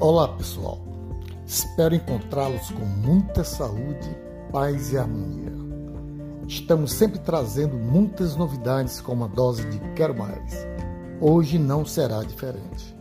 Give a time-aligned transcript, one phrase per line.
[0.00, 0.78] Olá pessoal,
[1.44, 4.16] espero encontrá-los com muita saúde,
[4.50, 5.52] paz e harmonia.
[6.48, 10.66] Estamos sempre trazendo muitas novidades com uma dose de Quero Mais.
[11.20, 12.96] Hoje não será diferente.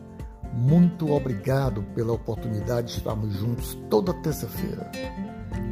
[0.51, 4.91] Muito obrigado pela oportunidade de estarmos juntos toda terça-feira.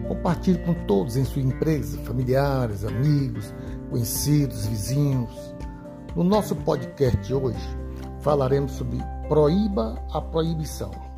[0.08, 3.54] Compartilhe com todos em sua empresa, familiares, amigos,
[3.90, 5.54] conhecidos, vizinhos.
[6.16, 7.78] No nosso podcast de hoje,
[8.22, 11.17] falaremos sobre Proíba a Proibição.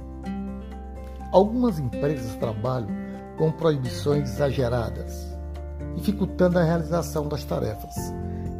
[1.32, 2.90] Algumas empresas trabalham
[3.38, 5.28] com proibições exageradas,
[5.96, 7.96] dificultando a realização das tarefas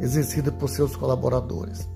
[0.00, 1.88] exercidas por seus colaboradores.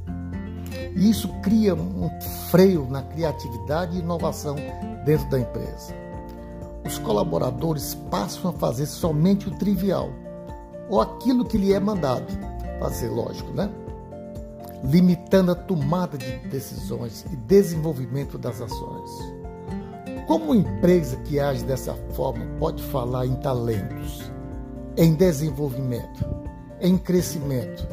[0.97, 2.11] E isso cria um
[2.51, 4.57] freio na criatividade e inovação
[5.05, 5.95] dentro da empresa.
[6.85, 10.11] Os colaboradores passam a fazer somente o trivial,
[10.91, 12.27] ou aquilo que lhe é mandado
[12.79, 13.71] fazer, lógico, né?
[14.85, 19.44] Limitando a tomada de decisões e desenvolvimento das ações.
[20.27, 24.23] Como uma empresa que age dessa forma pode falar em talentos,
[24.97, 26.25] em desenvolvimento,
[26.81, 27.87] em crescimento,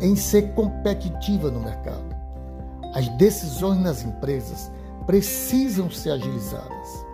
[0.00, 2.14] em ser competitiva no mercado?
[2.92, 4.70] As decisões nas empresas
[5.06, 7.04] precisam ser agilizadas.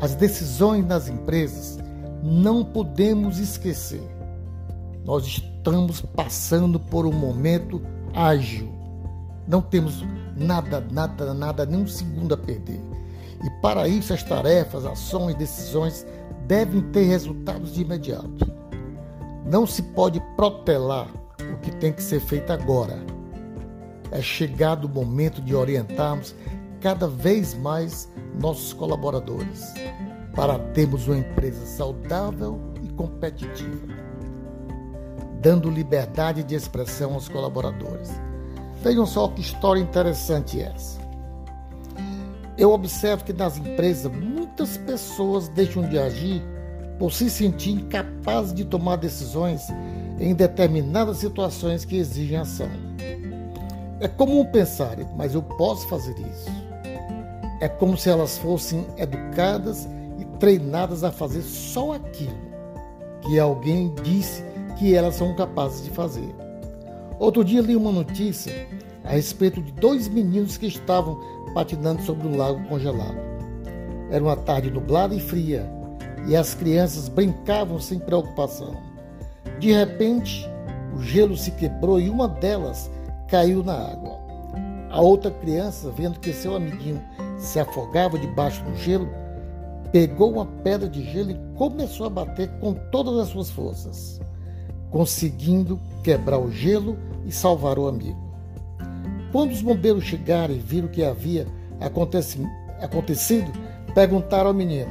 [0.00, 1.78] As decisões nas empresas
[2.22, 4.02] não podemos esquecer.
[5.04, 7.80] Nós estamos passando por um momento
[8.14, 8.68] ágil.
[9.46, 10.04] Não temos
[10.36, 12.80] nada, nada, nada, nem um segundo a perder.
[13.44, 16.06] E para isso, as tarefas, ações, decisões
[16.46, 18.50] devem ter resultados de imediato.
[19.44, 21.08] Não se pode protelar
[21.52, 22.98] o que tem que ser feito agora.
[24.10, 26.34] É chegado o momento de orientarmos
[26.80, 29.72] cada vez mais nossos colaboradores
[30.34, 33.88] para termos uma empresa saudável e competitiva,
[35.40, 38.10] dando liberdade de expressão aos colaboradores.
[38.82, 41.07] Vejam só que história interessante essa.
[42.58, 46.42] Eu observo que nas empresas muitas pessoas deixam de agir
[46.98, 49.68] por se sentir incapazes de tomar decisões
[50.18, 52.68] em determinadas situações que exigem ação.
[54.00, 56.50] É comum pensar, mas eu posso fazer isso.
[57.60, 59.88] É como se elas fossem educadas
[60.18, 62.48] e treinadas a fazer só aquilo
[63.22, 64.42] que alguém disse
[64.76, 66.34] que elas são capazes de fazer.
[67.20, 68.66] Outro dia li uma notícia
[69.04, 71.18] a respeito de dois meninos que estavam
[71.54, 73.16] patinando sobre um lago congelado.
[74.10, 75.68] Era uma tarde nublada e fria
[76.26, 78.76] e as crianças brincavam sem preocupação.
[79.58, 80.48] De repente,
[80.94, 82.90] o gelo se quebrou e uma delas
[83.28, 84.18] caiu na água.
[84.90, 87.02] A outra criança, vendo que seu amiguinho
[87.38, 89.08] se afogava debaixo do gelo,
[89.92, 94.20] pegou uma pedra de gelo e começou a bater com todas as suas forças,
[94.90, 98.27] conseguindo quebrar o gelo e salvar o amigo.
[99.32, 101.46] Quando os bombeiros chegaram e viram o que havia
[101.80, 103.52] acontecido,
[103.94, 104.90] perguntaram ao menino: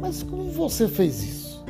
[0.00, 1.64] Mas como você fez isso?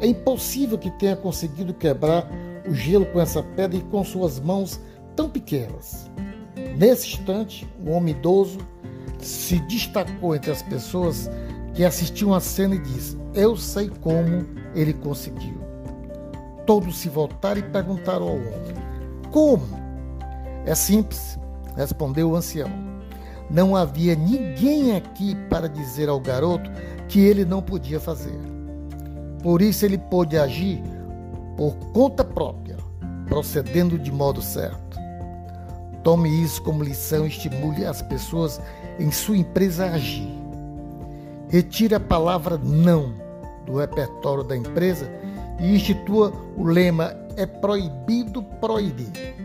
[0.00, 2.28] É impossível que tenha conseguido quebrar
[2.68, 4.80] o gelo com essa pedra e com suas mãos
[5.16, 6.10] tão pequenas.
[6.76, 8.58] Nesse instante, um homem idoso
[9.18, 11.30] se destacou entre as pessoas
[11.74, 15.60] que assistiam a cena e disse: Eu sei como ele conseguiu.
[16.66, 18.74] Todos se voltaram e perguntaram ao homem:
[19.30, 19.81] Como?
[20.64, 21.38] É simples,
[21.76, 22.70] respondeu o ancião.
[23.50, 26.70] Não havia ninguém aqui para dizer ao garoto
[27.08, 28.38] que ele não podia fazer.
[29.42, 30.82] Por isso ele pôde agir
[31.56, 32.76] por conta própria,
[33.26, 34.98] procedendo de modo certo.
[36.02, 38.60] Tome isso como lição e estimule as pessoas
[38.98, 40.28] em sua empresa a agir.
[41.48, 43.14] Retire a palavra não
[43.66, 45.10] do repertório da empresa
[45.60, 49.41] e institua o lema é proibido proibir.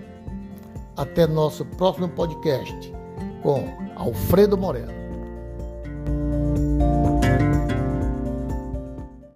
[0.98, 2.92] Até nosso próximo podcast
[3.44, 3.64] com
[3.96, 5.07] Alfredo Moreno.